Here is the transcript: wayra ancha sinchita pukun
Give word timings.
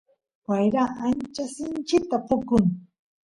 wayra 0.47 0.83
ancha 1.05 1.43
sinchita 1.53 2.17
pukun 2.27 2.65